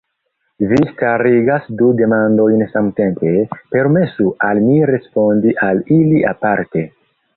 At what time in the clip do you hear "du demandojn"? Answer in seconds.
1.81-2.65